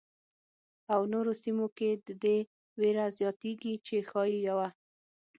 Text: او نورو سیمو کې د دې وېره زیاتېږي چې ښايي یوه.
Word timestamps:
او 0.93 1.01
نورو 1.13 1.33
سیمو 1.43 1.67
کې 1.77 1.89
د 2.07 2.09
دې 2.23 2.37
وېره 2.79 3.05
زیاتېږي 3.19 3.73
چې 3.85 3.95
ښايي 4.09 4.39
یوه. 4.49 4.67